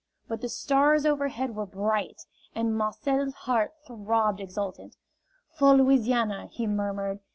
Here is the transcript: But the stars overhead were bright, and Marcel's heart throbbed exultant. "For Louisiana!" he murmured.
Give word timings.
But 0.27 0.41
the 0.41 0.49
stars 0.49 1.05
overhead 1.05 1.53
were 1.55 1.67
bright, 1.67 2.25
and 2.55 2.75
Marcel's 2.75 3.35
heart 3.35 3.75
throbbed 3.85 4.39
exultant. 4.39 4.95
"For 5.59 5.75
Louisiana!" 5.75 6.47
he 6.49 6.65
murmured. 6.65 7.19